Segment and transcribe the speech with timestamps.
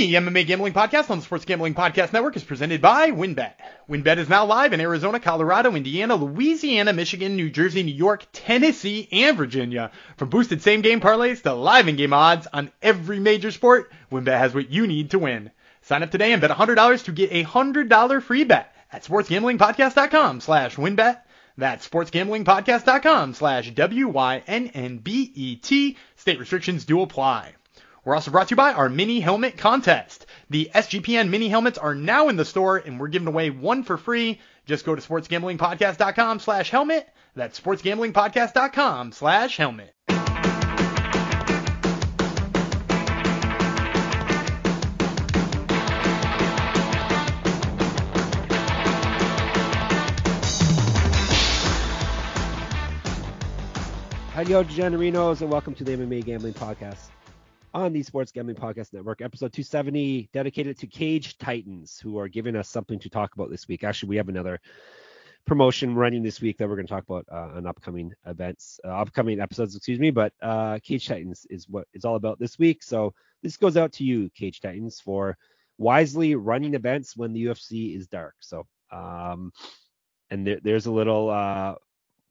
[0.00, 3.52] The MMA Gambling Podcast on the Sports Gambling Podcast Network is presented by WynnBet.
[3.86, 9.10] WynnBet is now live in Arizona, Colorado, Indiana, Louisiana, Michigan, New Jersey, New York, Tennessee,
[9.12, 9.90] and Virginia.
[10.16, 14.38] From boosted same game parlays to live in game odds on every major sport, WynnBet
[14.38, 15.50] has what you need to win.
[15.82, 20.76] Sign up today and bet $100 to get a $100 free bet at sportsgamblingpodcast.com slash
[20.76, 21.20] wynnbet.
[21.58, 24.36] That's sportsgamblingpodcast.com slash W-Y-N-N-B-E-T.
[26.16, 27.52] State restrictions do apply.
[28.04, 30.24] We're also brought to you by our mini helmet contest.
[30.48, 33.98] The SGPN mini helmets are now in the store and we're giving away one for
[33.98, 34.40] free.
[34.64, 37.08] Just go to sportsgamblingpodcast.com slash helmet.
[37.36, 39.94] That's sportsgamblingpodcast.com slash helmet.
[54.32, 57.09] Hello, Degenerinos, and welcome to the MMA Gambling Podcast
[57.72, 62.56] on the Sports Gambling Podcast Network, episode 270, dedicated to Cage Titans, who are giving
[62.56, 63.84] us something to talk about this week.
[63.84, 64.60] Actually, we have another
[65.46, 68.88] promotion running this week that we're going to talk about uh, on upcoming events, uh,
[68.88, 70.10] upcoming episodes, excuse me.
[70.10, 72.82] But uh, Cage Titans is what it's all about this week.
[72.82, 75.36] So this goes out to you, Cage Titans, for
[75.78, 78.34] wisely running events when the UFC is dark.
[78.40, 79.52] So, um,
[80.30, 81.74] and there, there's a little uh,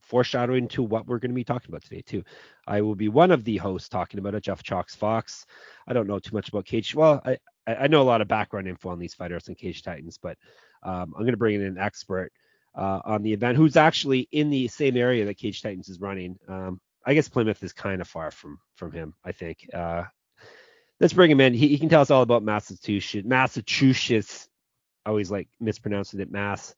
[0.09, 2.23] foreshadowing to what we're going to be talking about today too.
[2.67, 5.45] I will be one of the hosts talking about it, Jeff Chalks Fox.
[5.87, 6.95] I don't know too much about Cage.
[6.95, 10.17] Well, I, I know a lot of background info on these fighters and Cage Titans,
[10.21, 10.37] but
[10.83, 12.31] um, I'm going to bring in an expert
[12.75, 16.37] uh, on the event who's actually in the same area that Cage Titans is running.
[16.47, 19.13] Um, I guess Plymouth is kind of far from from him.
[19.23, 19.67] I think.
[19.73, 20.03] Uh,
[20.99, 21.53] let's bring him in.
[21.53, 23.27] He, he, can tell us all about Massachusetts.
[23.27, 24.49] Massachusetts.
[25.05, 26.75] I always like mispronouncing it, Mass.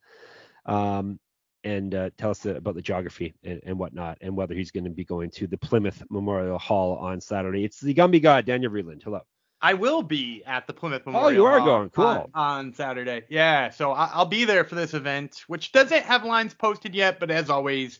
[0.65, 1.19] Um,
[1.63, 4.89] and uh, tell us about the geography and, and, whatnot, and whether he's going to
[4.89, 7.63] be going to the Plymouth Memorial Hall on Saturday.
[7.63, 9.03] It's the Gumby God, Daniel Vreeland.
[9.03, 9.21] Hello.
[9.61, 11.27] I will be at the Plymouth Memorial.
[11.27, 11.89] Oh, you are Hall going.
[11.91, 12.05] Cool.
[12.05, 13.23] On, on, Saturday.
[13.29, 13.69] Yeah.
[13.69, 17.49] So I'll be there for this event, which doesn't have lines posted yet, but as
[17.49, 17.99] always,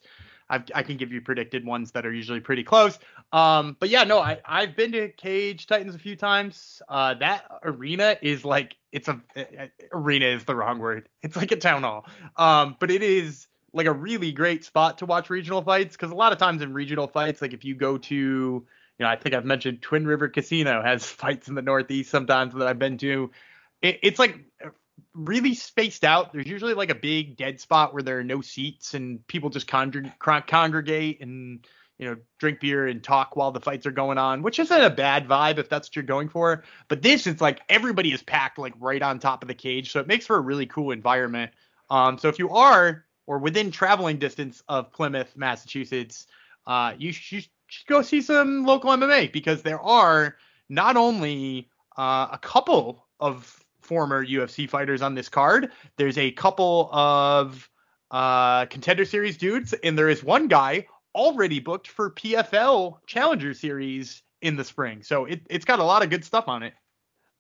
[0.50, 2.98] I've, i can give you predicted ones that are usually pretty close.
[3.32, 6.82] Um, but yeah, no, I, I've been to Cage Titans a few times.
[6.90, 9.22] Uh, that arena is like, it's a,
[9.94, 11.08] arena is the wrong word.
[11.22, 12.08] It's like a town hall.
[12.36, 16.16] Um, but it is like a really great spot to watch regional fights because a
[16.16, 18.66] lot of times in regional fights, like if you go to, you
[19.00, 22.68] know, I think I've mentioned Twin River Casino has fights in the Northeast sometimes that
[22.68, 23.32] I've been to.
[23.82, 24.40] It, it's like
[25.14, 26.34] really spaced out.
[26.34, 29.68] There's usually like a big dead spot where there are no seats and people just
[29.68, 31.66] con- congregate and
[31.98, 34.90] you know drink beer and talk while the fights are going on, which isn't a
[34.90, 36.64] bad vibe if that's what you're going for.
[36.90, 40.00] But this is like everybody is packed like right on top of the cage, so
[40.00, 41.52] it makes for a really cool environment.
[41.90, 46.28] Um, so if you are or within traveling distance of Plymouth, Massachusetts,
[46.68, 47.48] uh, you, should,
[47.88, 50.36] go see some local MMA because there are
[50.68, 56.90] not only uh, a couple of former UFC fighters on this card, there's a couple
[56.92, 57.70] of
[58.12, 64.24] uh, contender series dudes, and there is one guy already booked for PFL Challenger Series
[64.42, 65.04] in the spring.
[65.04, 66.74] So it, it's got a lot of good stuff on it.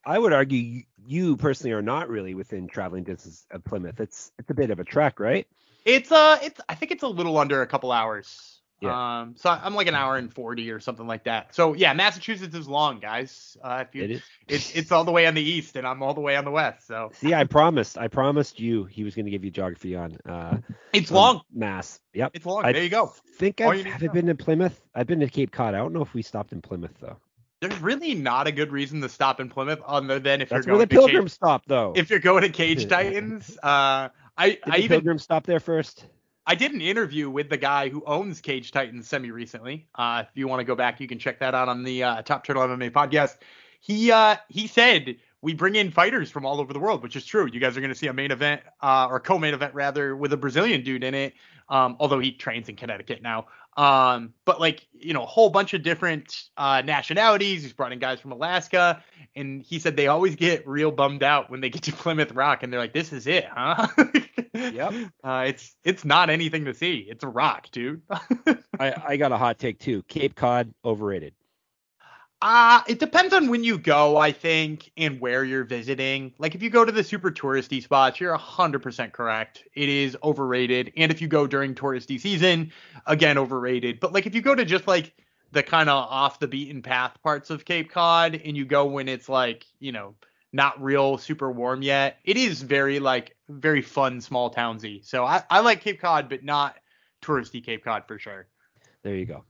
[0.05, 3.99] I would argue you personally are not really within traveling distance of Plymouth.
[3.99, 5.45] It's it's a bit of a trek, right?
[5.85, 8.59] It's uh, it's I think it's a little under a couple hours.
[8.81, 9.21] Yeah.
[9.21, 11.53] Um, so I'm like an hour and forty or something like that.
[11.53, 13.55] So yeah, Massachusetts is long, guys.
[13.63, 14.21] Uh, if you, it is.
[14.47, 16.51] It's it's all the way on the east, and I'm all the way on the
[16.51, 16.87] west.
[16.87, 17.11] So.
[17.13, 20.17] See, I promised, I promised you he was going to give you geography on.
[20.27, 20.57] Uh,
[20.93, 21.41] it's long.
[21.53, 21.99] Mass.
[22.13, 22.31] Yep.
[22.33, 22.65] It's long.
[22.65, 23.13] I there you go.
[23.35, 24.81] Think I've have been in Plymouth.
[24.95, 25.75] I've been to Cape Cod.
[25.75, 27.17] I don't know if we stopped in Plymouth though.
[27.61, 30.77] There's really not a good reason to stop in Plymouth other than if That's you're
[30.77, 31.93] going to where the Pilgrim stop though.
[31.95, 34.09] If you're going to Cage Titans, uh,
[34.41, 36.05] I Did I even Pilgrim stop there first.
[36.47, 39.87] I did an interview with the guy who owns Cage Titans semi recently.
[39.93, 42.21] Uh, if you want to go back, you can check that out on the uh,
[42.23, 43.37] Top Turtle MMA podcast.
[43.81, 47.23] He uh, he said we bring in fighters from all over the world, which is
[47.23, 47.47] true.
[47.51, 50.33] You guys are going to see a main event uh, or co-main event rather with
[50.33, 51.33] a Brazilian dude in it.
[51.69, 53.45] Um, although he trains in Connecticut now.
[53.77, 57.63] Um, but like you know, a whole bunch of different uh, nationalities.
[57.63, 59.03] He's brought in guys from Alaska,
[59.35, 62.63] and he said they always get real bummed out when they get to Plymouth Rock,
[62.63, 63.87] and they're like, "This is it, huh?"
[64.53, 64.93] yep.
[65.23, 67.05] Uh, it's it's not anything to see.
[67.09, 68.01] It's a rock, dude.
[68.79, 70.03] I I got a hot take too.
[70.03, 71.33] Cape Cod overrated.
[72.41, 76.33] Uh, it depends on when you go, I think, and where you're visiting.
[76.39, 79.63] Like if you go to the super touristy spots, you're 100% correct.
[79.75, 80.91] It is overrated.
[80.97, 82.71] And if you go during touristy season,
[83.05, 83.99] again, overrated.
[83.99, 85.13] But like if you go to just like
[85.51, 89.07] the kind of off the beaten path parts of Cape Cod and you go when
[89.07, 90.15] it's like, you know,
[90.51, 95.01] not real super warm yet, it is very like very fun small townsy.
[95.03, 96.75] So I, I like Cape Cod, but not
[97.21, 98.47] touristy Cape Cod for sure.
[99.03, 99.43] There you go.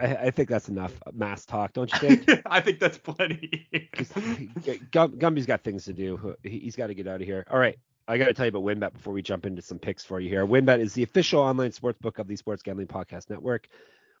[0.00, 2.42] I, I think that's enough mass talk, don't you think?
[2.46, 3.68] I think that's plenty.
[4.90, 6.36] Gum, Gumby's got things to do.
[6.42, 7.46] He- He's got to get out of here.
[7.50, 7.78] All right.
[8.08, 10.28] I got to tell you about WynnBet before we jump into some picks for you
[10.28, 10.44] here.
[10.44, 13.68] WynnBet is the official online sports book of the Sports Gambling Podcast Network.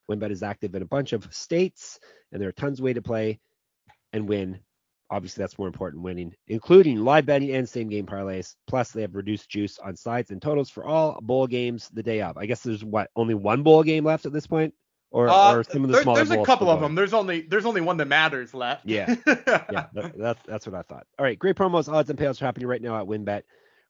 [0.08, 1.98] WynnBet is active in a bunch of states,
[2.30, 3.40] and there are tons of way to play
[4.12, 4.60] and win.
[5.10, 8.54] Obviously, that's more important winning, including live betting and same game parlays.
[8.68, 12.22] Plus, they have reduced juice on sides and totals for all bowl games the day
[12.22, 12.36] of.
[12.36, 14.72] I guess there's what only one bowl game left at this point,
[15.10, 16.94] or, Uh, or some of the there- smaller there's a couple of them.
[16.94, 18.86] There's only there's only one that matters left.
[18.86, 19.14] Yeah.
[19.26, 21.06] yeah, that, that's that's what I thought.
[21.18, 23.42] All right, great promos, odds, and payouts are happening right now at WynnBet.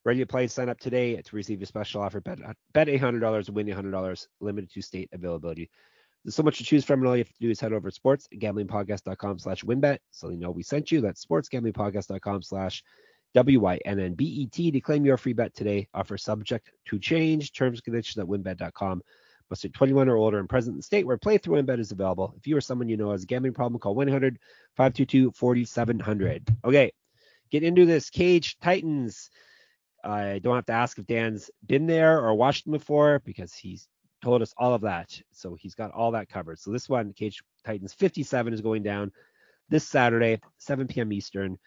[0.05, 0.47] Ready to play?
[0.47, 2.21] Sign up today to receive a special offer.
[2.23, 2.39] Bet
[2.73, 5.69] bet eight hundred dollars, win $100 limited to state availability.
[6.25, 7.91] There's so much to choose from, and all you have to do is head over
[7.91, 11.01] to sportsgamblingpodcast.com slash wynnbet so they know we sent you.
[11.03, 12.83] That's sportsgamblingpodcast.com slash
[13.35, 15.89] W-Y-N-N-B-E-T to claim your free bet today.
[15.95, 17.53] Offer subject to change.
[17.53, 19.03] Terms and conditions at wynnbet.com.
[19.51, 22.33] Must be 21 or older and present in the state where playthrough WynnBet is available.
[22.37, 26.57] If you or someone you know has a gambling problem, call 1-800-522-4700.
[26.65, 26.93] Okay,
[27.51, 28.11] get into this.
[28.11, 29.29] Cage Titans.
[30.03, 33.87] I don't have to ask if Dan's been there or watched them before because he's
[34.23, 35.21] told us all of that.
[35.33, 36.59] So he's got all that covered.
[36.59, 39.11] So this one, Cage Titans 57 is going down
[39.69, 41.13] this Saturday, 7 p.m.
[41.13, 41.59] Eastern.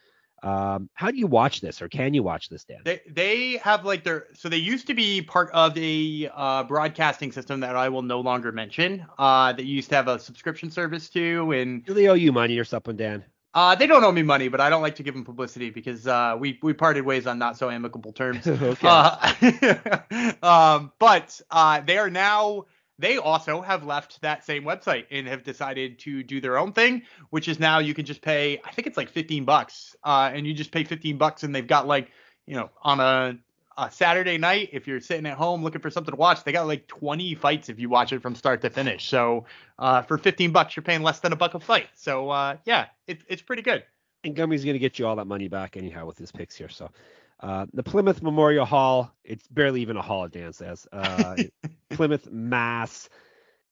[0.44, 2.82] Um, how do you watch this, or can you watch this, Dan?
[2.84, 7.32] They they have like their so they used to be part of a uh, broadcasting
[7.32, 9.06] system that I will no longer mention.
[9.18, 12.58] Uh, that used to have a subscription service to, and Do they owe you money
[12.58, 13.24] or something, Dan?
[13.54, 16.08] uh, they don't owe me money, but I don't like to give them publicity because
[16.08, 18.48] uh, we we parted ways on not so amicable terms.
[18.48, 18.88] okay.
[18.88, 22.66] Uh, um, but uh, they are now.
[23.00, 27.04] They also have left that same website and have decided to do their own thing,
[27.32, 28.62] which is now you can just pay.
[28.64, 31.66] I think it's like 15 bucks, uh, and you just pay 15 bucks, and they've
[31.66, 32.12] got like,
[32.46, 33.38] you know, on a,
[33.78, 36.68] a Saturday night, if you're sitting at home looking for something to watch, they got
[36.68, 39.10] like 20 fights if you watch it from start to finish.
[39.10, 39.46] So
[39.80, 41.88] uh, for 15 bucks, you're paying less than a buck a fight.
[41.96, 43.84] So uh, yeah, it, it's pretty good.
[44.24, 46.70] and Gumby's going to get you all that money back anyhow with his picks here.
[46.70, 46.92] So
[47.40, 50.88] uh, the Plymouth Memorial Hall, it's barely even a hall, Dan says.
[50.92, 51.36] Uh,
[51.96, 53.10] Plymouth, Mass,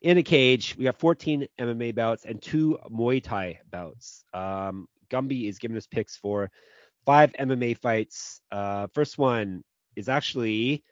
[0.01, 0.75] in a cage.
[0.77, 4.23] We got 14 MMA bouts and two Muay Thai bouts.
[4.33, 6.49] Um, Gumby is giving us picks for
[7.05, 8.41] five MMA fights.
[8.51, 9.63] Uh, first one
[9.95, 10.83] is actually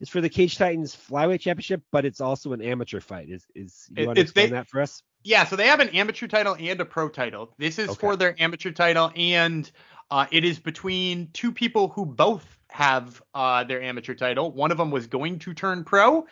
[0.00, 3.28] it's for the Cage Titans Flyweight Championship, but it's also an amateur fight.
[3.30, 5.02] Is is you It- want to it's- they- that for us?
[5.26, 7.54] Yeah, so they have an amateur title and a pro title.
[7.58, 7.98] This is Okay.
[7.98, 9.70] for their amateur title, and
[10.10, 14.50] uh, it is between two people who both have uh, their amateur title.
[14.50, 16.26] One of them was going to turn pro,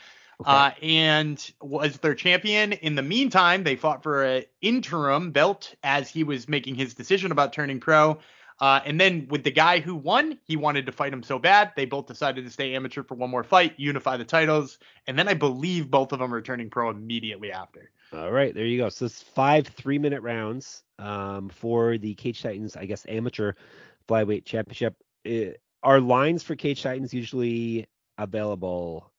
[0.45, 2.73] uh, and was their champion.
[2.73, 7.31] In the meantime, they fought for an interim belt as he was making his decision
[7.31, 8.19] about turning pro.
[8.59, 11.71] Uh, and then with the guy who won, he wanted to fight him so bad,
[11.77, 15.29] they both decided to stay amateur for one more fight, unify the titles, and then
[15.29, 17.93] I believe both of them are turning pro immediately after.
[18.13, 18.89] All right, there you go.
[18.89, 23.53] So it's five three-minute rounds um, for the Cage Titans, I guess, amateur
[24.09, 24.97] flyweight championship.
[25.25, 27.87] Uh, are lines for Cage Titans usually
[28.19, 29.11] available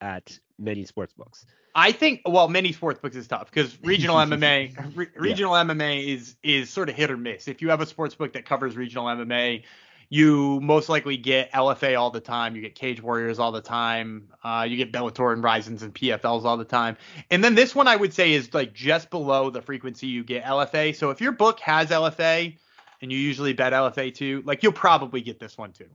[0.00, 1.46] at many sports books?
[1.74, 6.36] I think well, many sports books is tough because regional MMA, re- regional MMA is
[6.42, 7.48] is sort of hit or miss.
[7.48, 9.62] If you have a sports book that covers regional MMA,
[10.08, 12.56] you most likely get LFA all the time.
[12.56, 14.28] You get Cage Warriors all the time.
[14.42, 16.96] Uh, you get Bellator and Rizins and PFLs all the time.
[17.30, 20.44] And then this one I would say is like just below the frequency you get
[20.44, 20.96] LFA.
[20.96, 22.56] So if your book has LFA
[23.00, 25.88] and you usually bet LFA too, like you'll probably get this one too.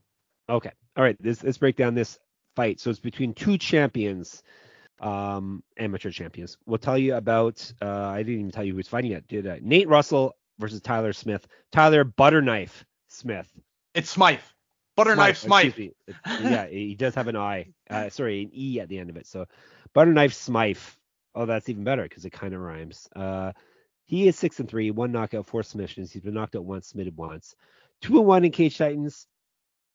[0.49, 0.71] Okay.
[0.97, 1.17] All right.
[1.21, 2.19] This, let's break down this
[2.55, 2.79] fight.
[2.79, 4.43] So it's between two champions,
[4.99, 6.57] um, amateur champions.
[6.65, 7.71] We'll tell you about.
[7.81, 9.27] Uh, I didn't even tell you who's fighting yet.
[9.27, 11.47] Did uh, Nate Russell versus Tyler Smith?
[11.71, 13.47] Tyler Butterknife Smith.
[13.93, 14.39] It's Smythe,
[14.95, 15.91] butter knife Smythe.
[16.41, 17.67] yeah, he does have an I.
[17.89, 19.27] Uh, sorry, an E at the end of it.
[19.27, 19.45] So
[19.95, 20.77] Butterknife Smythe.
[21.35, 23.07] Oh, that's even better because it kind of rhymes.
[23.15, 23.53] Uh,
[24.05, 26.11] he is six and three, one knockout, four submissions.
[26.11, 27.55] He's been knocked out once, submitted once.
[28.01, 29.27] Two and one in Cage Titans.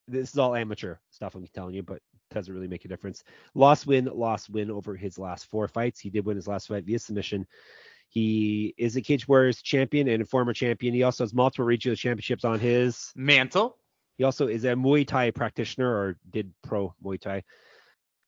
[0.07, 2.00] This is all amateur stuff I'm telling you, but
[2.31, 3.25] doesn't really make a difference.
[3.55, 6.00] Lost win, lost win over his last four fights.
[6.00, 7.47] He did win his last fight via submission.
[8.09, 10.95] He is a Cage Warriors champion and a former champion.
[10.95, 13.77] He also has multiple regional championships on his Mantle.
[14.17, 17.37] he also is a Muay Thai practitioner or did pro Muay Thai.
[17.37, 17.43] I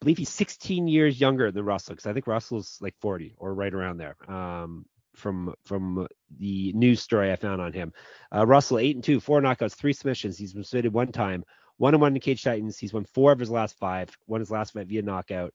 [0.00, 3.72] believe he's 16 years younger than Russell because I think Russell's like 40 or right
[3.72, 4.16] around there.
[4.30, 4.86] Um,
[5.20, 6.08] from from
[6.38, 7.92] the news story I found on him,
[8.34, 10.36] uh, Russell eight and two, four knockouts, three submissions.
[10.38, 11.44] He's been submitted one time,
[11.76, 12.78] one and one in Cage Titans.
[12.78, 14.10] He's won four of his last five.
[14.26, 15.54] Won his last fight via knockout.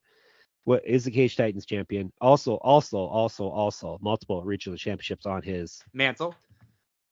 [0.64, 2.12] What is the Cage Titans champion?
[2.20, 6.34] Also, also, also, also multiple regional championships on his Mantle.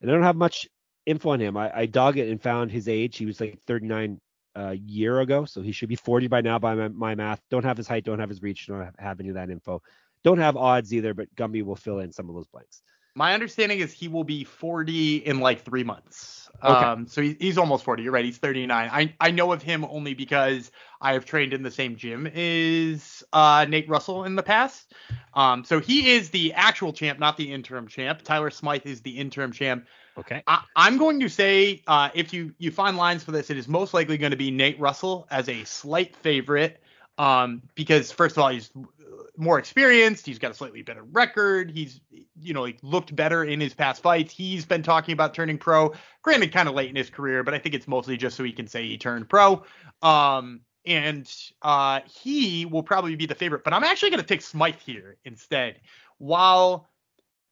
[0.01, 0.67] and I don't have much
[1.05, 1.55] info on him.
[1.55, 3.17] I, I dug it and found his age.
[3.17, 4.19] He was like 39
[4.55, 7.41] a year ago, so he should be 40 by now by my, my math.
[7.49, 9.81] Don't have his height, don't have his reach, don't have, have any of that info.
[10.25, 12.81] Don't have odds either, but Gumby will fill in some of those blanks.
[13.13, 16.49] My understanding is he will be 40 in like three months.
[16.63, 16.85] Okay.
[16.85, 18.01] Um, so he, he's almost 40.
[18.01, 18.25] You're right.
[18.25, 18.89] He's 39.
[18.91, 23.23] I, I know of him only because I have trained in the same gym as
[23.33, 24.93] uh, Nate Russell in the past.
[25.35, 28.23] Um, so he is the actual champ, not the interim champ.
[28.23, 29.85] Tyler Smythe is the interim champ.
[30.17, 30.41] Okay.
[30.47, 33.67] I, I'm going to say uh, if you you find lines for this, it is
[33.67, 36.81] most likely going to be Nate Russell as a slight favorite.
[37.17, 38.71] Um, because first of all, he's
[39.37, 40.25] more experienced.
[40.25, 41.71] He's got a slightly better record.
[41.71, 41.99] He's,
[42.39, 44.33] you know, he looked better in his past fights.
[44.33, 45.93] He's been talking about turning pro.
[46.21, 48.51] Granted, kind of late in his career, but I think it's mostly just so he
[48.51, 49.63] can say he turned pro.
[50.01, 51.31] Um, and
[51.61, 53.63] uh, he will probably be the favorite.
[53.63, 55.79] But I'm actually going to take Smythe here instead.
[56.17, 56.89] While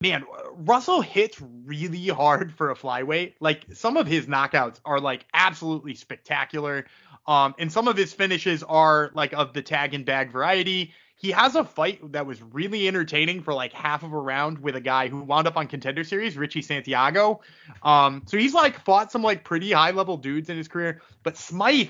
[0.03, 3.35] man, Russell hits really hard for a flyweight.
[3.39, 6.85] Like some of his knockouts are like absolutely spectacular.
[7.25, 10.93] Um, and some of his finishes are like of the tag and bag variety.
[11.15, 14.75] He has a fight that was really entertaining for like half of a round with
[14.75, 17.39] a guy who wound up on contender series, Richie Santiago.
[17.81, 21.37] Um, so he's like fought some like pretty high level dudes in his career, but
[21.37, 21.89] Smythe,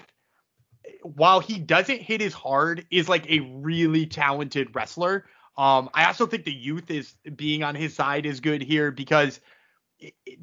[1.01, 5.25] while he doesn't hit as hard, is like a really talented wrestler.
[5.57, 9.39] Um, I also think the youth is being on his side is good here because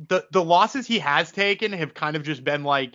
[0.09, 2.94] the the losses he has taken have kind of just been like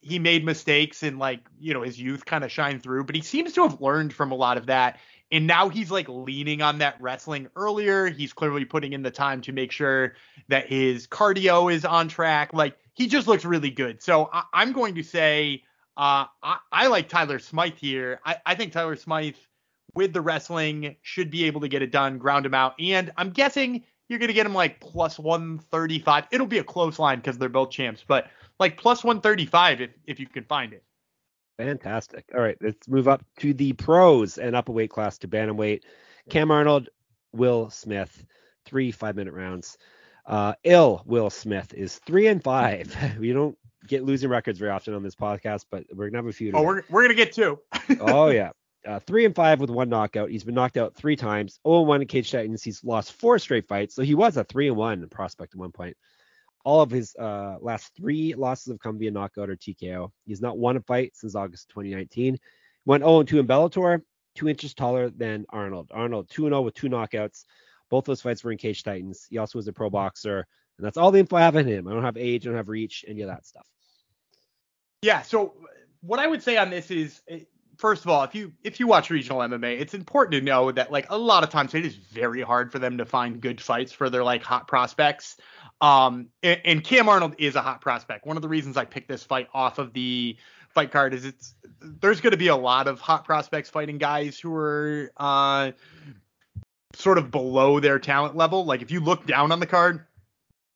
[0.00, 3.22] he made mistakes and like you know his youth kind of shine through, but he
[3.22, 4.98] seems to have learned from a lot of that.
[5.30, 8.06] And now he's like leaning on that wrestling earlier.
[8.06, 10.14] He's clearly putting in the time to make sure
[10.48, 12.54] that his cardio is on track.
[12.54, 14.02] Like he just looks really good.
[14.02, 15.62] So I, am going to say
[15.98, 18.20] uh, I, I, like Tyler Smythe here.
[18.24, 19.36] I, I think Tyler Smythe
[19.94, 22.74] with the wrestling should be able to get it done, ground him out.
[22.80, 26.26] And I'm guessing you're going to get him like plus 135.
[26.30, 30.20] It'll be a close line because they're both champs, but like plus 135 if, if
[30.20, 30.82] you can find it.
[31.58, 32.24] Fantastic.
[32.34, 35.82] All right, let's move up to the pros and up a weight class to bantamweight.
[36.30, 36.88] Cam Arnold,
[37.32, 38.24] Will Smith,
[38.64, 39.76] three five minute rounds.
[40.24, 42.94] Uh, ill Will Smith is three and five.
[43.18, 46.32] we don't get losing records very often on this podcast, but we're gonna have a
[46.32, 46.52] few.
[46.52, 46.58] Today.
[46.58, 47.58] Oh, we're we're gonna get two.
[48.00, 48.50] oh yeah.
[48.88, 50.30] Uh, three and five with one knockout.
[50.30, 51.60] He's been knocked out three times.
[51.66, 52.62] 0 1 in Cage Titans.
[52.62, 53.94] He's lost four straight fights.
[53.94, 55.94] So he was a three and one prospect at one point.
[56.64, 60.10] All of his uh, last three losses have come via knockout or TKO.
[60.24, 62.38] He's not won a fight since August 2019.
[62.86, 64.00] Went 0 2 in Bellator,
[64.34, 65.90] two inches taller than Arnold.
[65.92, 67.44] Arnold 2 0 with two knockouts.
[67.90, 69.26] Both those fights were in Cage Titans.
[69.28, 70.46] He also was a pro boxer.
[70.78, 71.88] And that's all the info I have on him.
[71.88, 73.66] I don't have age, I don't have reach, any of that stuff.
[75.02, 75.20] Yeah.
[75.22, 75.54] So
[76.00, 77.40] what I would say on this is eh,
[77.78, 80.92] first of all, if you if you watch regional MMA, it's important to know that
[80.92, 83.92] like a lot of times it is very hard for them to find good fights
[83.92, 85.36] for their like hot prospects.
[85.80, 88.26] Um, and, and Cam Arnold is a hot prospect.
[88.26, 90.36] One of the reasons I picked this fight off of the
[90.70, 94.38] fight card is it's there's going to be a lot of hot prospects fighting guys
[94.38, 95.70] who are uh
[96.94, 98.64] sort of below their talent level.
[98.64, 100.04] Like if you look down on the card,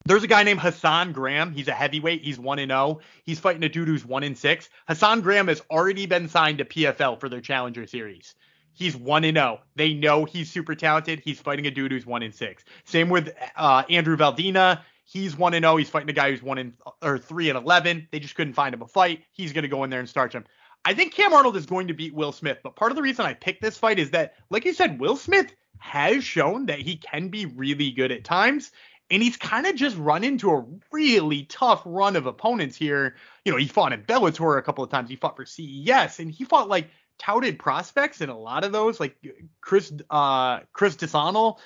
[0.05, 1.53] there's a guy named Hassan Graham.
[1.53, 2.23] He's a heavyweight.
[2.23, 3.01] He's 1 and 0.
[3.25, 4.69] He's fighting a dude who's 1 and 6.
[4.89, 8.35] Hassan Graham has already been signed to PFL for their Challenger series.
[8.73, 9.61] He's 1 and 0.
[9.77, 11.21] They know he's super talented.
[11.25, 12.65] He's fighting a dude who's 1 and 6.
[12.85, 14.81] Same with uh, Andrew Valdina.
[15.05, 15.77] He's 1 and 0.
[15.77, 18.09] He's fighting a guy who's 1 and or 3 and 11.
[18.11, 19.23] They just couldn't find him a fight.
[19.33, 20.45] He's going to go in there and start him.
[20.85, 23.25] I think Cam Arnold is going to beat Will Smith, but part of the reason
[23.25, 26.97] I picked this fight is that like you said Will Smith has shown that he
[26.97, 28.73] can be really good at times
[29.13, 33.15] and he's kind of just run into a really tough run of opponents here.
[33.45, 35.11] You know, he fought in Bellator a couple of times.
[35.11, 36.89] He fought for CES, and he fought like
[37.19, 39.15] touted prospects in a lot of those, like
[39.61, 41.61] Chris uh Chris Disonal,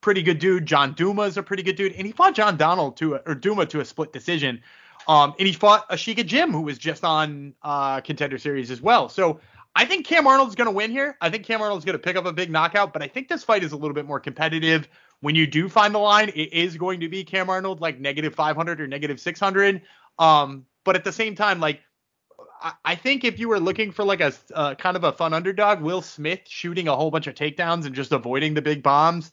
[0.00, 0.64] pretty good dude.
[0.64, 3.34] John Duma is a pretty good dude, and he fought John Donald to a, or
[3.34, 4.62] Duma to a split decision.
[5.06, 9.10] Um, and he fought Ashika Jim, who was just on uh contender series as well.
[9.10, 9.40] So
[9.76, 11.18] I think Cam Arnold's going to win here.
[11.20, 13.44] I think Cam Arnold's going to pick up a big knockout, but I think this
[13.44, 14.88] fight is a little bit more competitive
[15.20, 18.34] when you do find the line, it is going to be Cam Arnold like negative
[18.34, 19.82] 500 or negative 600.
[20.18, 21.80] Um, but at the same time, like
[22.62, 25.34] I, I think if you were looking for like a uh, kind of a fun
[25.34, 29.32] underdog, Will Smith shooting a whole bunch of takedowns and just avoiding the big bombs,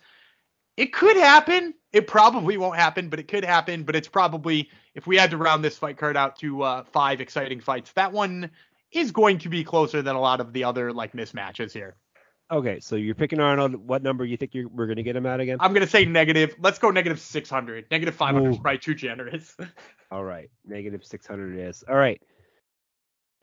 [0.78, 1.74] it could happen.
[1.94, 3.84] It probably won't happen, but it could happen.
[3.84, 7.22] But it's probably if we had to round this fight card out to uh, five
[7.22, 8.50] exciting fights, that one
[8.92, 11.96] is going to be closer than a lot of the other like mismatches here.
[12.52, 13.76] Okay, so you're picking Arnold.
[13.76, 15.58] What number you think you're, we're going to get him at again?
[15.60, 16.56] I'm going to say negative.
[16.60, 17.88] Let's go negative 600.
[17.90, 18.52] Negative 500 Ooh.
[18.52, 19.56] is probably too generous.
[20.12, 21.84] All right, negative 600 is.
[21.90, 22.22] All right.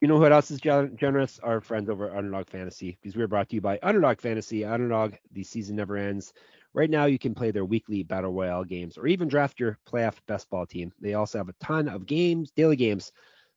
[0.01, 1.41] You know what else is generous?
[1.41, 4.65] Our friends over at Underdog Fantasy, because we're brought to you by Underdog Fantasy.
[4.65, 6.33] Underdog, the season never ends.
[6.75, 10.15] Right now, you can play their weekly battle royale games, or even draft your playoff
[10.27, 10.93] best ball team.
[11.01, 13.13] They also have a ton of games, daily games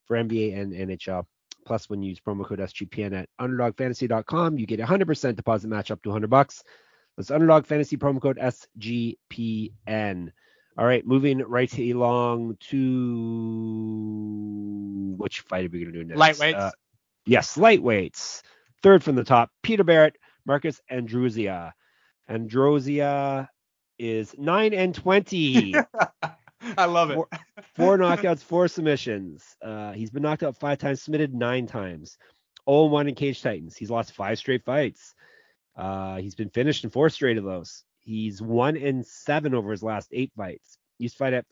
[0.06, 1.26] for NBA and NHL.
[1.66, 5.92] Plus, when you use promo code SGPN at underdogfantasy.com, you get a 100% deposit match
[5.92, 6.64] up to 100 bucks.
[7.18, 10.32] That's underdog fantasy promo code SGPN.
[10.78, 12.86] All right, moving right along to
[15.18, 16.20] which fight are we going to do next?
[16.20, 16.60] Lightweights.
[16.60, 16.72] Uh,
[17.26, 18.42] yes, lightweights.
[18.84, 21.72] Third from the top, Peter Barrett, Marcus Andruzia.
[22.30, 23.48] Andruzia
[23.98, 25.76] is 9 and 20.
[26.78, 27.16] I love it.
[27.16, 27.28] Four,
[27.76, 29.44] four knockouts, four submissions.
[29.62, 32.18] Uh, he's been knocked out five times, submitted nine times.
[32.70, 33.78] 0 1 in Cage Titans.
[33.78, 35.14] He's lost five straight fights.
[35.76, 37.84] Uh, he's been finished in four straight of those.
[38.00, 40.78] He's one in seven over his last eight fights.
[40.98, 41.46] Used to fight at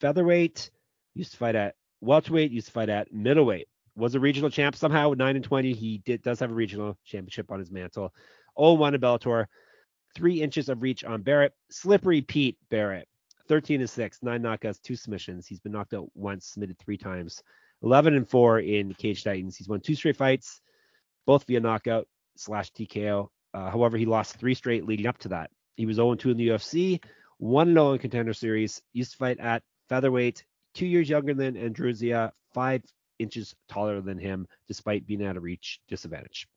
[0.00, 0.70] featherweight,
[1.14, 3.68] used to fight at welterweight, used to fight at middleweight.
[3.96, 5.72] Was a regional champ somehow with nine and twenty.
[5.72, 8.12] He did does have a regional championship on his mantle.
[8.58, 9.46] 0-1 in Bellator.
[10.14, 11.52] Three inches of reach on Barrett.
[11.70, 13.08] Slippery Pete Barrett.
[13.48, 15.46] 13 and 6, nine knockouts, two submissions.
[15.46, 17.42] He's been knocked out once, submitted three times.
[17.82, 19.56] 11 and 4 in Cage Titans.
[19.56, 20.60] He's won two straight fights,
[21.26, 23.28] both via knockout slash TKO.
[23.54, 25.50] Uh, however, he lost three straight leading up to that.
[25.76, 27.02] He was 0 2 in the UFC,
[27.38, 28.82] 1 0 in Contender Series.
[28.92, 32.82] Used to fight at featherweight, two years younger than Andruzia, five
[33.18, 36.48] inches taller than him, despite being at a reach disadvantage.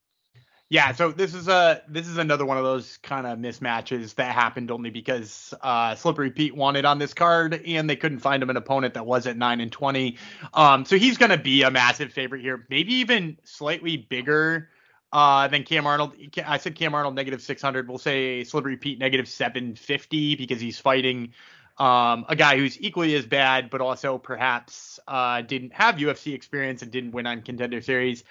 [0.72, 4.36] Yeah, so this is a this is another one of those kind of mismatches that
[4.36, 8.52] happened only because uh, Slippery Pete wanted on this card and they couldn't find him
[8.52, 10.20] an opponent that was at nine and twenty.
[10.54, 14.70] Um, so he's gonna be a massive favorite here, maybe even slightly bigger
[15.12, 16.14] uh, than Cam Arnold.
[16.46, 17.90] I said Cam Arnold negative six hundred.
[17.90, 21.34] We'll say Slippery Pete negative seven fifty because he's fighting
[21.80, 26.84] um, a guy who's equally as bad, but also perhaps uh, didn't have UFC experience
[26.84, 28.24] and didn't win on Contender Series.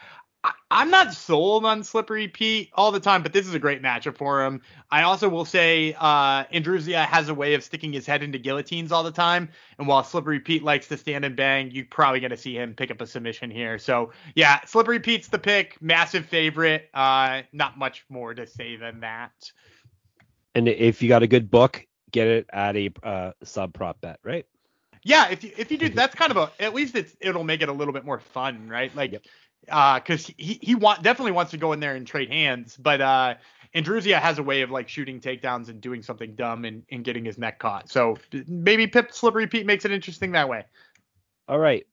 [0.44, 3.82] I, am not sold on Slippery Pete all the time, but this is a great
[3.82, 4.60] matchup for him.
[4.90, 8.92] I also will say uh, Andruzia has a way of sticking his head into guillotines
[8.92, 12.30] all the time, and while Slippery Pete likes to stand and bang, you're probably going
[12.30, 13.78] to see him pick up a submission here.
[13.78, 16.88] So yeah, Slippery Pete's the pick, massive favorite.
[16.94, 19.32] Uh, not much more to say than that.
[20.54, 24.20] And if you got a good book, get it at a uh, sub prop bet,
[24.22, 24.46] right?
[25.02, 27.62] Yeah, if you if you do, that's kind of a at least it's it'll make
[27.62, 28.94] it a little bit more fun, right?
[28.94, 29.24] Like yep
[29.62, 33.00] because uh, he he want definitely wants to go in there and trade hands, but
[33.00, 33.34] uh,
[33.74, 37.24] Andruzia has a way of like shooting takedowns and doing something dumb and, and getting
[37.24, 37.90] his neck caught.
[37.90, 38.16] So
[38.46, 40.64] maybe Pip Slippery Pete makes it interesting that way.
[41.48, 41.86] All right,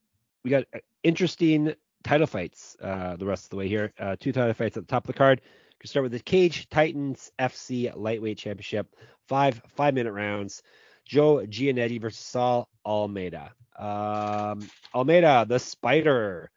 [0.43, 1.73] we got uh, interesting
[2.03, 3.93] title fights uh, the rest of the way here.
[3.99, 5.41] Uh, two title fights at the top of the card.
[5.81, 8.95] We start with the Cage Titans FC Lightweight Championship,
[9.27, 10.63] five five minute rounds.
[11.05, 13.51] Joe Giannetti versus Saul Almeida.
[13.77, 16.49] Um, Almeida, the Spider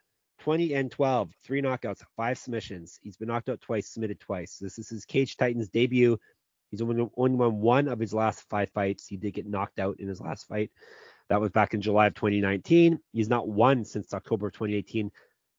[0.48, 2.98] 20 and 12, three knockouts, five submissions.
[3.02, 4.56] He's been knocked out twice, submitted twice.
[4.58, 6.18] This is his Cage Titans debut.
[6.70, 9.06] He's only, won one of his last five fights.
[9.06, 10.70] He did get knocked out in his last fight.
[11.28, 12.98] That was back in July of 2019.
[13.12, 15.11] He's not won since October of 2018.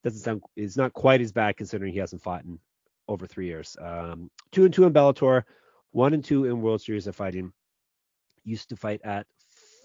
[0.04, 2.58] Doesn't sound it's not quite as bad considering he hasn't fought in
[3.08, 3.78] over three years.
[3.80, 5.44] Um, two and two in Bellator,
[5.92, 7.54] one and two in World Series of Fighting.
[8.44, 9.28] Used to fight at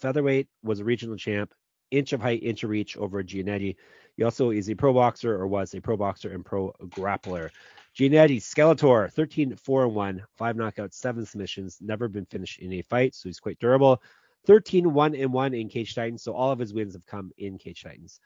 [0.01, 1.53] featherweight, was a regional champ,
[1.91, 3.77] inch of height, inch of reach over Giannetti.
[4.17, 7.51] He also is a pro boxer or was a pro boxer and pro grappler.
[7.97, 13.15] Giannetti, Skeletor, 13 4 1, 5 knockouts, 7 submissions, never been finished in a fight,
[13.15, 14.03] so he's quite durable.
[14.47, 17.83] 13 1 1 in Cage Titans, so all of his wins have come in Cage
[17.83, 18.21] Titans.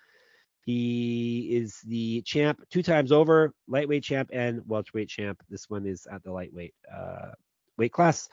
[0.63, 5.43] He is the champ two times over, lightweight champ and welterweight champ.
[5.49, 7.31] This one is at the lightweight uh,
[7.79, 8.29] weight class.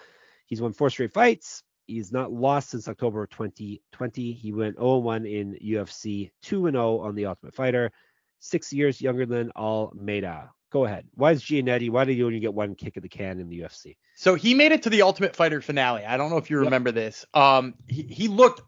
[0.45, 1.63] He's won four straight fights.
[1.87, 4.31] He's not lost since October 2020.
[4.33, 7.91] He went 0-1 in UFC, 2-0 on the Ultimate Fighter.
[8.39, 10.51] Six years younger than Almeida.
[10.71, 11.07] Go ahead.
[11.13, 11.89] Why is Giannetti?
[11.89, 13.95] Why did you only get one kick of the can in the UFC?
[14.15, 16.05] So he made it to the Ultimate Fighter finale.
[16.05, 16.95] I don't know if you remember yep.
[16.95, 17.25] this.
[17.33, 18.61] Um, he, he looked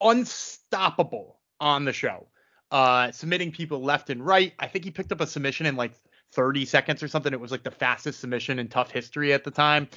[0.00, 2.28] unstoppable on the show,
[2.70, 4.52] uh, submitting people left and right.
[4.58, 5.92] I think he picked up a submission in like
[6.32, 7.32] 30 seconds or something.
[7.32, 9.88] It was like the fastest submission in TUF history at the time.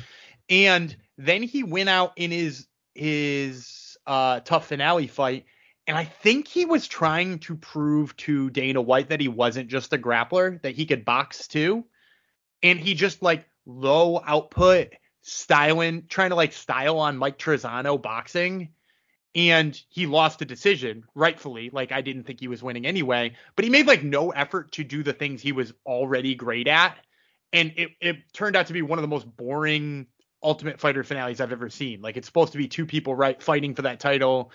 [0.49, 5.45] And then he went out in his his uh, TUF finale fight,
[5.87, 9.93] and I think he was trying to prove to Dana White that he wasn't just
[9.93, 11.85] a grappler, that he could box too.
[12.63, 18.69] And he just like low output styling, trying to like style on Mike Trizano boxing.
[19.35, 21.69] And he lost a decision, rightfully.
[21.71, 24.83] Like I didn't think he was winning anyway, but he made like no effort to
[24.83, 26.97] do the things he was already great at.
[27.51, 30.07] And it, it turned out to be one of the most boring
[30.45, 32.01] Ultimate Fighter finales I've ever seen.
[32.01, 34.51] Like it's supposed to be two people right fighting for that title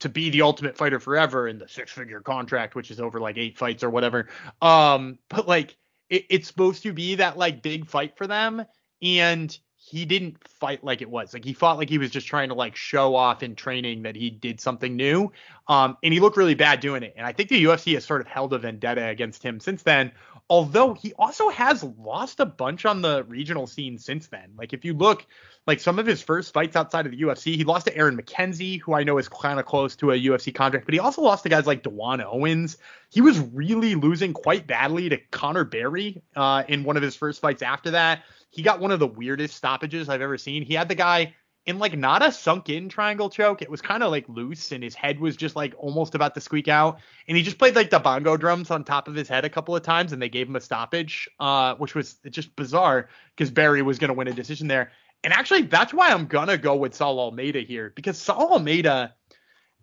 [0.00, 3.38] to be the Ultimate Fighter forever in the six figure contract, which is over like
[3.38, 4.28] eight fights or whatever.
[4.60, 5.76] Um, but like
[6.10, 8.64] it, it's supposed to be that like big fight for them,
[9.00, 11.32] and he didn't fight like it was.
[11.32, 14.14] Like he fought like he was just trying to like show off in training that
[14.14, 15.32] he did something new.
[15.68, 17.14] Um, and he looked really bad doing it.
[17.16, 20.12] And I think the UFC has sort of held a vendetta against him since then,
[20.50, 24.50] although he also has lost a bunch on the regional scene since then.
[24.58, 25.24] Like if you look,
[25.66, 28.80] like some of his first fights outside of the UFC, he lost to Aaron McKenzie,
[28.80, 31.44] who I know is kind of close to a UFC contract, but he also lost
[31.44, 32.78] to guys like Dewan Owens.
[33.10, 37.40] He was really losing quite badly to Connor Berry uh, in one of his first
[37.40, 38.24] fights after that.
[38.50, 40.64] He got one of the weirdest stoppages I've ever seen.
[40.64, 41.36] He had the guy
[41.70, 43.62] in like not a sunk in triangle choke.
[43.62, 46.40] It was kind of like loose and his head was just like almost about to
[46.40, 47.00] squeak out.
[47.26, 49.74] And he just played like the bongo drums on top of his head a couple
[49.74, 53.80] of times and they gave him a stoppage, uh, which was just bizarre because Barry
[53.80, 54.92] was going to win a decision there.
[55.24, 59.14] And actually, that's why I'm going to go with Saul Almeida here because Saul Almeida,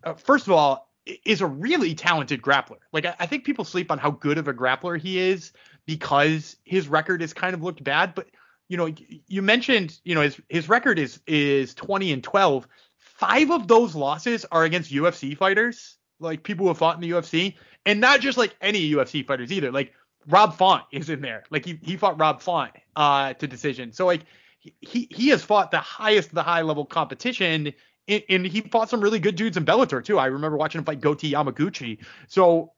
[0.04, 0.88] uh, first of all,
[1.24, 2.78] is a really talented grappler.
[2.92, 5.52] Like, I, I think people sleep on how good of a grappler he is
[5.86, 8.14] because his record has kind of looked bad.
[8.14, 8.28] But
[8.68, 8.92] you know,
[9.26, 12.68] you mentioned, you know, his his record is is 20 and 12.
[12.96, 17.10] Five of those losses are against UFC fighters, like people who have fought in the
[17.10, 17.54] UFC,
[17.86, 19.72] and not just like any UFC fighters either.
[19.72, 19.92] Like
[20.28, 21.44] Rob Font is in there.
[21.50, 23.92] Like he he fought Rob Font uh to decision.
[23.92, 24.24] So like
[24.58, 27.72] he he has fought the highest the high level competition
[28.08, 30.18] and, and he fought some really good dudes in Bellator too.
[30.18, 32.04] I remember watching him fight Goiti Yamauchi.
[32.26, 32.72] So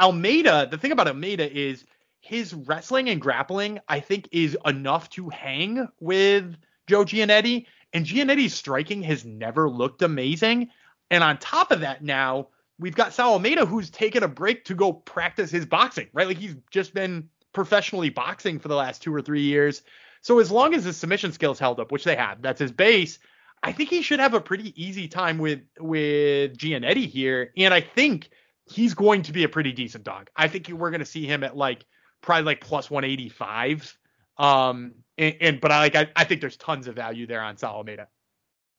[0.00, 1.84] Almeida, the thing about Almeida is
[2.24, 6.56] his wrestling and grappling, I think, is enough to hang with
[6.86, 7.66] Joe Giannetti.
[7.92, 10.70] And Giannetti's striking has never looked amazing.
[11.10, 14.74] And on top of that, now we've got Saul Almeida who's taken a break to
[14.74, 16.26] go practice his boxing, right?
[16.26, 19.82] Like he's just been professionally boxing for the last two or three years.
[20.22, 23.18] So as long as his submission skills held up, which they have, that's his base.
[23.62, 27.82] I think he should have a pretty easy time with with Giannetti here, and I
[27.82, 28.30] think
[28.64, 30.30] he's going to be a pretty decent dog.
[30.34, 31.84] I think we're going to see him at like
[32.24, 33.96] probably like plus 185.
[34.38, 37.56] Um, and, and but I like I, I think there's tons of value there on
[37.56, 38.08] Saul Almeida.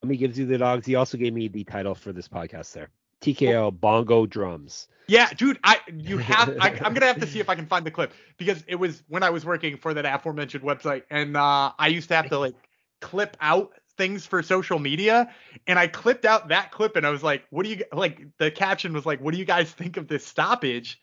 [0.04, 0.86] Let me give you the dogs.
[0.86, 2.90] He also gave me the title for this podcast there.
[3.22, 4.88] TKO Bongo Drums.
[5.08, 7.86] Yeah, dude, I you have I, am gonna have to see if I can find
[7.86, 11.72] the clip because it was when I was working for that aforementioned website, and uh,
[11.78, 12.56] I used to have to like
[13.02, 15.34] clip out things for social media,
[15.68, 18.52] and I clipped out that clip, and I was like, "What do you like?" The
[18.52, 21.00] caption was like, "What do you guys think of this stoppage?"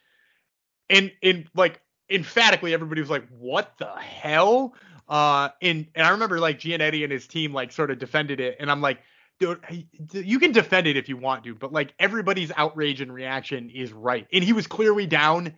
[0.91, 1.81] And in like
[2.13, 4.75] emphatically everybody was like, "What the hell?"
[5.09, 8.57] Uh, and and I remember like Giannetti and his team like sort of defended it,
[8.61, 8.99] and I'm like,
[9.43, 13.71] dude, you can defend it if you want to, but like everybody's outrage and reaction
[13.71, 14.27] is right.
[14.33, 15.55] And he was clearly down.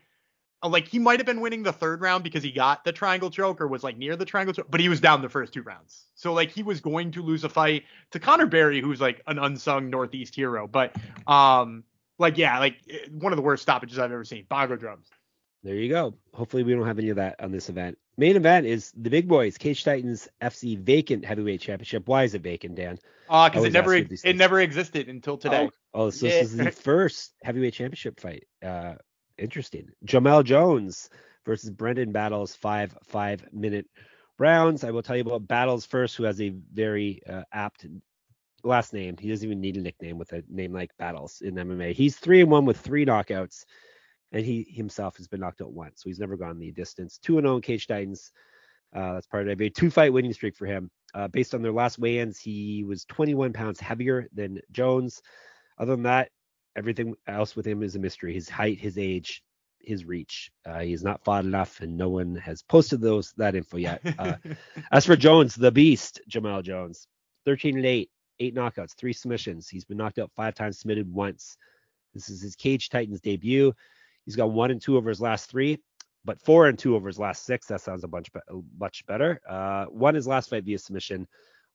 [0.62, 3.30] Uh, like he might have been winning the third round because he got the triangle
[3.30, 5.62] choke or was like near the triangle choke, but he was down the first two
[5.62, 6.06] rounds.
[6.14, 9.38] So like he was going to lose a fight to Connor Berry, who's like an
[9.38, 10.66] unsung Northeast hero.
[10.66, 11.84] But um,
[12.18, 14.46] like yeah, like eh, one of the worst stoppages I've ever seen.
[14.48, 15.10] Bongo drums.
[15.64, 16.14] There you go.
[16.34, 17.96] Hopefully we don't have any of that on this event.
[18.18, 22.06] Main event is the big boys, Cage Titans FC vacant heavyweight championship.
[22.06, 22.98] Why is it vacant, Dan?
[23.30, 25.70] Uh, because it never it never existed until today.
[25.94, 26.42] Oh, oh so yeah.
[26.42, 28.46] this is the first heavyweight championship fight.
[28.62, 28.96] Uh,
[29.38, 29.88] interesting.
[30.04, 31.08] Jamel Jones
[31.46, 33.86] versus Brendan Battles, five five minute
[34.38, 34.84] rounds.
[34.84, 37.86] I will tell you about Battles first, who has a very uh, apt
[38.62, 39.16] last name.
[39.18, 41.94] He doesn't even need a nickname with a name like Battles in MMA.
[41.94, 43.64] He's three and one with three knockouts
[44.34, 47.18] and he himself has been knocked out once, so he's never gone the distance.
[47.18, 48.32] Two and zero oh Cage Titans.
[48.94, 49.64] Uh, that's part of it.
[49.64, 50.90] a two fight winning streak for him.
[51.14, 55.22] Uh, based on their last weigh-ins, he was 21 pounds heavier than Jones.
[55.78, 56.30] Other than that,
[56.76, 58.34] everything else with him is a mystery.
[58.34, 59.42] His height, his age,
[59.80, 60.50] his reach.
[60.66, 64.00] Uh, he has not fought enough, and no one has posted those that info yet.
[64.18, 64.34] Uh,
[64.92, 67.06] as for Jones, the Beast, Jamal Jones,
[67.46, 69.68] 13 and 8, eight knockouts, three submissions.
[69.68, 71.56] He's been knocked out five times, submitted once.
[72.14, 73.72] This is his Cage Titans debut.
[74.24, 75.78] He's got one and two over his last three,
[76.24, 77.66] but four and two over his last six.
[77.66, 78.40] That sounds a bunch be-
[78.78, 79.40] much better.
[79.48, 81.26] Uh, one his last fight via submission,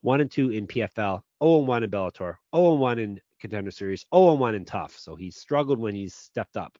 [0.01, 3.71] one and two in PFL, 0 and one in Bellator, 0 and one in Contender
[3.71, 4.97] Series, 0 and one in TUF.
[4.97, 6.77] So he struggled when he's stepped up.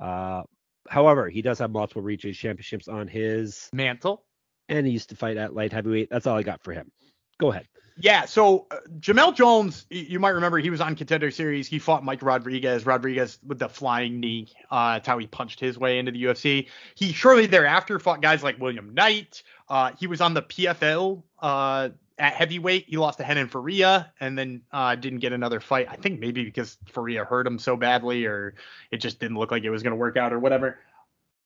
[0.00, 0.42] Uh,
[0.88, 4.24] however, he does have multiple regional championships on his mantle,
[4.68, 6.10] and he used to fight at light heavyweight.
[6.10, 6.90] That's all I got for him.
[7.38, 7.66] Go ahead.
[7.96, 11.68] Yeah, so uh, Jamel Jones, you might remember he was on Contender Series.
[11.68, 12.84] He fought Mike Rodriguez.
[12.84, 14.48] Rodriguez with the flying knee.
[14.70, 16.68] Uh, that's how he punched his way into the UFC.
[16.96, 19.44] He shortly thereafter fought guys like William Knight.
[19.68, 22.86] Uh, he was on the PFL uh, at heavyweight.
[22.88, 25.86] He lost to Henan Ferreira and then uh, didn't get another fight.
[25.88, 28.54] I think maybe because Ferreira hurt him so badly, or
[28.90, 30.78] it just didn't look like it was going to work out, or whatever.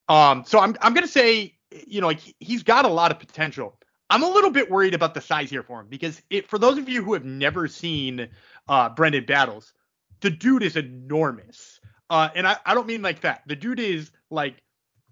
[0.07, 1.53] Um, so I'm I'm gonna say,
[1.85, 3.77] you know, like he's got a lot of potential.
[4.09, 6.77] I'm a little bit worried about the size here for him because it, for those
[6.77, 8.29] of you who have never seen
[8.67, 9.73] uh, Brendan Battles,
[10.21, 11.79] the dude is enormous.
[12.09, 13.43] Uh, and I, I don't mean like that.
[13.45, 14.55] The dude is like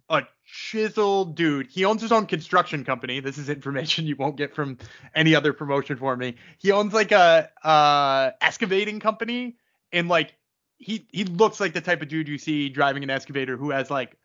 [0.09, 1.67] a chiseled dude.
[1.67, 3.19] He owns his own construction company.
[3.19, 4.77] This is information you won't get from
[5.13, 6.35] any other promotion for me.
[6.57, 9.57] He owns like a uh excavating company
[9.91, 10.33] and like
[10.77, 13.91] he he looks like the type of dude you see driving an excavator who has
[13.91, 14.17] like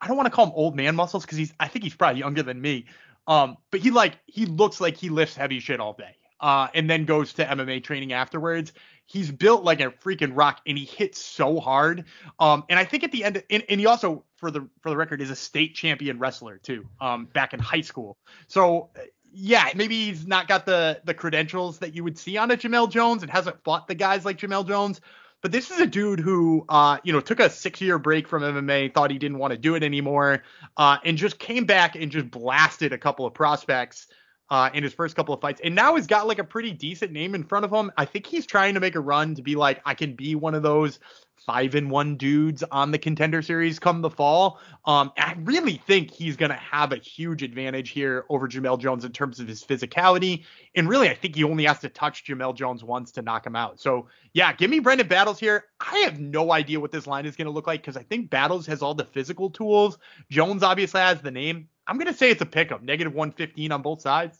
[0.00, 2.20] I don't want to call him old man muscles because he's I think he's probably
[2.20, 2.86] younger than me.
[3.26, 6.16] Um, but he like he looks like he lifts heavy shit all day.
[6.40, 8.72] Uh, and then goes to MMA training afterwards.
[9.06, 12.04] He's built like a freaking rock, and he hits so hard.
[12.40, 14.96] Um, and I think at the end, and, and he also, for the for the
[14.96, 16.84] record, is a state champion wrestler too.
[17.00, 18.18] Um, back in high school.
[18.48, 18.90] So
[19.32, 22.90] yeah, maybe he's not got the the credentials that you would see on a Jamel
[22.90, 25.00] Jones and hasn't fought the guys like Jamel Jones.
[25.42, 28.94] But this is a dude who, uh, you know, took a six-year break from MMA,
[28.94, 30.44] thought he didn't want to do it anymore,
[30.76, 34.06] uh, and just came back and just blasted a couple of prospects
[34.50, 37.10] uh, in his first couple of fights, and now he's got like a pretty decent
[37.10, 37.90] name in front of him.
[37.96, 40.54] I think he's trying to make a run to be like, I can be one
[40.54, 41.00] of those
[41.46, 44.60] five and one dudes on the contender series come the fall.
[44.84, 49.04] Um, I really think he's going to have a huge advantage here over Jamel Jones
[49.04, 50.44] in terms of his physicality.
[50.74, 53.56] And really, I think he only has to touch Jamel Jones once to knock him
[53.56, 53.80] out.
[53.80, 55.64] So, yeah, give me Brendan Battles here.
[55.80, 58.30] I have no idea what this line is going to look like because I think
[58.30, 59.98] Battles has all the physical tools.
[60.30, 61.68] Jones obviously has the name.
[61.86, 64.38] I'm going to say it's a pickup, negative 115 on both sides.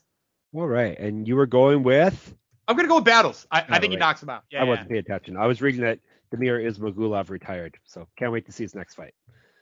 [0.53, 0.97] All right.
[0.97, 2.35] And you were going with?
[2.67, 3.45] I'm going to go with Battles.
[3.51, 3.91] I, I think right.
[3.91, 4.43] he knocks him out.
[4.49, 5.35] Yeah, I wasn't paying attention.
[5.35, 5.99] I was reading that
[6.33, 7.77] Damir Ismagulov retired.
[7.85, 9.13] So can't wait to see his next fight.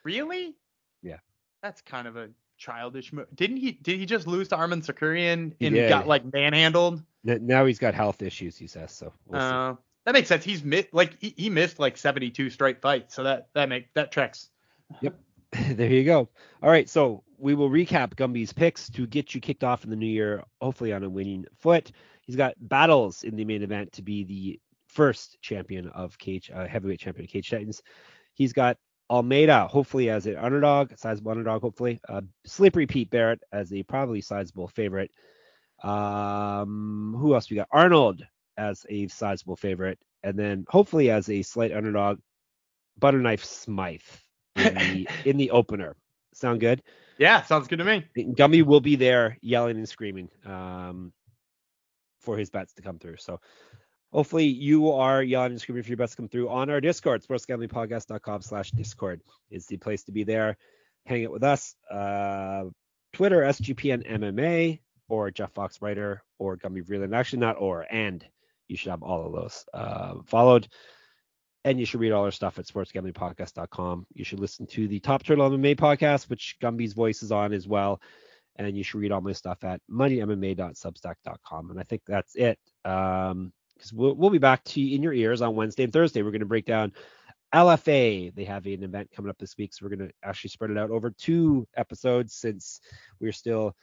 [0.03, 0.55] Really?
[1.01, 1.17] Yeah.
[1.61, 3.27] That's kind of a childish move.
[3.33, 3.73] Didn't he?
[3.73, 7.03] Did he just lose to Arman Tsarukyan and got like manhandled?
[7.23, 8.57] Now he's got health issues.
[8.57, 9.13] He says so.
[9.27, 10.43] We'll uh, that makes sense.
[10.43, 13.13] He's missed like he, he missed like 72 straight fights.
[13.15, 14.49] So that that make that tracks.
[15.01, 15.19] Yep.
[15.71, 16.29] there you go.
[16.63, 16.89] All right.
[16.89, 20.43] So we will recap Gumby's picks to get you kicked off in the new year,
[20.61, 21.91] hopefully on a winning foot.
[22.21, 24.59] He's got battles in the main event to be the
[24.91, 27.81] first champion of Cage, uh, heavyweight champion of Cage Titans.
[28.33, 28.77] He's got
[29.09, 31.99] Almeida, hopefully as an underdog, sizable underdog, hopefully.
[32.07, 35.11] Uh, Slippery Pete Barrett as a probably sizable favorite.
[35.83, 37.67] Um, who else we got?
[37.71, 38.23] Arnold
[38.57, 42.19] as a sizable favorite, and then hopefully as a slight underdog,
[43.01, 44.01] Butterknife Smythe
[44.55, 45.95] in the in the opener.
[46.33, 46.83] Sound good?
[47.17, 48.05] Yeah, sounds good to me.
[48.15, 51.11] Gumby will be there yelling and screaming um,
[52.19, 53.17] for his bets to come through.
[53.17, 53.39] So
[54.11, 57.23] hopefully you are yelling and screaming for your bets to come through on our Discord.
[57.23, 60.57] Sportsgamblingpodcast.com slash Discord is the place to be there.
[61.05, 61.75] Hang out with us.
[61.89, 62.65] Uh,
[63.13, 67.15] Twitter, SGPN MMA, or Jeff Fox Writer, or Gumby Vreeland.
[67.15, 68.25] Actually, not or, and
[68.67, 70.67] you should have all of those uh, followed.
[71.63, 74.07] And you should read all our stuff at sportsgamblingpodcast.com.
[74.13, 77.67] You should listen to the Top Turtle MMA podcast, which Gumby's voice is on as
[77.67, 78.01] well.
[78.55, 81.71] And you should read all my stuff at moneymma.substack.com.
[81.71, 82.57] And I think that's it.
[82.83, 86.21] Um, because we'll, we'll be back to you in your ears on Wednesday and Thursday.
[86.21, 86.93] We're going to break down
[87.53, 88.33] LFA.
[88.35, 90.77] They have an event coming up this week, so we're going to actually spread it
[90.77, 92.79] out over two episodes since
[93.19, 93.75] we're still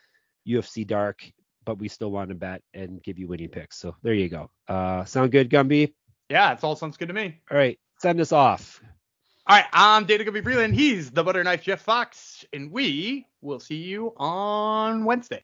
[0.47, 1.21] UFC dark,
[1.65, 3.77] but we still want to bet and give you winning picks.
[3.77, 4.51] So there you go.
[4.69, 5.93] Uh, sound good, Gumby?
[6.31, 7.41] Yeah, it all sounds good to me.
[7.51, 8.81] All right, send us off.
[9.47, 10.75] All right, I'm Data Gumby Vreeland.
[10.75, 15.43] He's the Butter Knife Jeff Fox, and we will see you on Wednesday.